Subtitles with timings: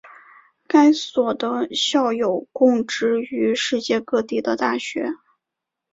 [0.65, 5.05] 该所的校友供职于世界各地的大学。